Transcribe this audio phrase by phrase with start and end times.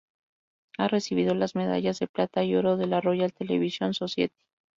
[0.79, 4.33] Ha recibido las medallas de plata y oro de la Royal Television Society.